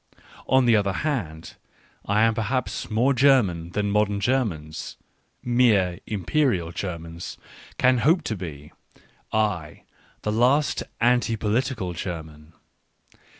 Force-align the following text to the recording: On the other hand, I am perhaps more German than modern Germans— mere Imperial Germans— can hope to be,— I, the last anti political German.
On 0.47 0.65
the 0.65 0.75
other 0.75 0.93
hand, 1.05 1.57
I 2.07 2.23
am 2.23 2.33
perhaps 2.33 2.89
more 2.89 3.13
German 3.13 3.69
than 3.73 3.91
modern 3.91 4.19
Germans— 4.19 4.97
mere 5.43 5.99
Imperial 6.07 6.71
Germans— 6.71 7.37
can 7.77 7.99
hope 7.99 8.23
to 8.23 8.35
be,— 8.35 8.71
I, 9.31 9.83
the 10.23 10.31
last 10.31 10.81
anti 10.99 11.35
political 11.35 11.93
German. 11.93 12.53